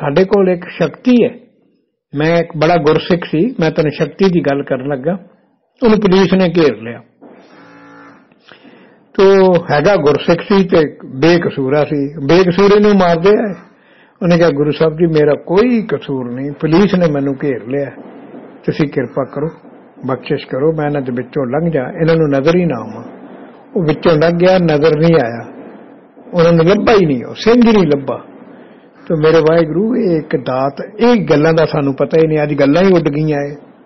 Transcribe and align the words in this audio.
ਸਾਡੇ 0.00 0.24
ਕੋਲ 0.24 0.48
ਇੱਕ 0.48 0.68
ਸ਼ਕਤੀ 0.68 1.24
ਹੈ। 1.24 1.30
ਮੈਂ 2.14 2.38
ਇੱਕ 2.38 2.48
ਬੜਾ 2.56 2.76
ਗੁਰਸਿੱਖ 2.76 3.24
ਸੀ, 3.24 3.54
ਮੈਂ 3.60 3.70
ਤੁਹਾਨੂੰ 3.70 3.92
ਸ਼ਕਤੀ 3.92 4.24
ਦੀ 4.24 4.40
ਗੱਲ 4.40 4.62
ਕਰਨ 4.62 4.88
ਲੱਗਾ। 4.88 5.12
ਉਹਨੂੰ 5.82 5.98
ਪੁਲਿਸ 5.98 6.34
ਨੇ 6.34 6.48
ਘੇਰ 6.48 6.76
ਲਿਆ। 6.76 7.00
ਤੋ 9.14 9.54
ਹੈਗਾ 9.70 9.96
ਗੁਰਸਿੱਖ 9.96 10.42
ਸੀ 10.42 10.68
ਤੇ 10.68 10.98
ਬੇਕਸੂਰਾ 11.04 11.84
ਸੀ। 11.84 12.26
ਬੇਕਸੂਰੇ 12.26 12.80
ਨੂੰ 12.80 12.92
ਮਾਰਦੇ 12.94 13.30
ਆ 13.30 13.54
ਉਹਨੇ 14.22 14.36
ਕਿਹਾ, 14.36 14.50
ਗੁਰੂ 14.50 14.70
ਸਾਹਿਬ 14.70 14.92
ਜੀ, 14.94 15.06
ਮੇਰਾ 15.06 15.34
ਕੋਈ 15.34 15.82
ਕਸੂਰ 15.82 16.32
ਨਹੀਂ। 16.34 16.52
ਪੁਲਿਸ 16.52 16.94
ਨੇ 16.94 17.10
ਮੈਨੂੰ 17.12 17.34
ਘੇਰ 17.42 17.66
ਲਿਆ। 17.66 17.90
ਤੁਸੀਂ 18.64 18.88
ਕਿਰਪਾ 18.88 19.24
ਕਰੋ, 19.24 19.48
ਬਖਸ਼ਿਸ਼ 20.06 20.46
ਕਰੋ। 20.46 20.72
ਮੈਂ 20.72 20.86
ਇਹਨਾਂ 20.86 21.02
ਦੇ 21.02 21.12
ਵਿੱਚੋਂ 21.12 21.46
ਲੰਘ 21.46 21.70
ਜਾ। 21.70 21.82
ਇਹਨਾਂ 21.82 22.16
ਨੂੰ 22.16 22.28
ਨਜ਼ਰ 22.28 22.56
ਹੀ 22.56 22.64
ਨਾ 22.64 22.80
ਆਵਾਂ। 22.80 23.04
ਉਹ 23.76 23.82
ਵਿੱਚੋਂ 23.82 24.12
ਲੰਘ 24.12 24.38
ਗਿਆ, 24.38 24.58
ਨਜ਼ਰ 24.58 24.98
ਨਹੀਂ 24.98 25.14
ਆਇਆ। 25.14 25.52
ਉਹਨਾਂ 26.34 26.52
ਨੂੰ 26.52 26.66
ਲੱਭਾ 26.66 26.92
ਹੀ 26.92 27.06
ਨਹੀਂ। 27.06 27.24
ਉਹ 27.24 27.34
ਸਿੰਘ 27.34 27.62
ਹੀ 27.66 27.72
ਨਹੀਂ 27.72 27.86
ਲੱਭਾ। 27.86 28.24
ਤੇ 29.10 29.16
ਮੇਰੇ 29.16 29.40
ਵਾਹਿਗੁਰੂ, 29.40 29.96
ਇਹ 29.96 30.16
ਇੱਕ 30.16 30.36
ਦਾਤ, 30.36 30.80
ਇਹ 31.00 31.16
ਗੱਲਾਂ 31.16 31.52
ਦਾ 31.52 31.66
ਸਾਨੂੰ 31.66 31.94
ਪਤਾ 31.94 32.18
ਹੀ 32.18 32.26
ਨਹੀਂ, 32.26 32.42
ਅੱਜ 32.42 32.54
ਗੱਲਾਂ 32.54 32.82
ਹੀ 32.82 32.92
ਉੱਡ 32.92 33.08
ਗਈਆਂ 33.08 33.38
ਇਹ। 33.50 33.69